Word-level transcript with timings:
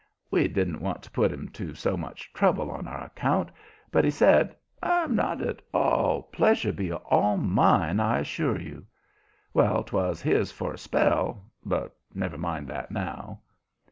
We 0.31 0.47
didn't 0.47 0.81
want 0.81 1.03
to 1.03 1.11
put 1.11 1.31
him 1.31 1.47
to 1.49 1.75
so 1.75 1.95
much 1.95 2.33
trouble 2.33 2.71
on 2.71 2.87
our 2.87 3.03
account, 3.03 3.51
but 3.91 4.03
he 4.03 4.09
said: 4.09 4.55
"Not 4.81 5.41
at 5.43 5.61
all. 5.75 6.23
Pleasure'll 6.23 6.73
be 6.75 6.91
all 6.91 7.37
mine, 7.37 7.99
I 7.99 8.17
assure 8.17 8.59
you." 8.59 8.87
Well, 9.53 9.83
'twas 9.83 10.19
his 10.23 10.51
for 10.51 10.73
a 10.73 10.77
spell 10.79 11.43
but 11.63 11.95
never 12.15 12.39
mind 12.39 12.67
that 12.69 12.89
now. 12.89 13.41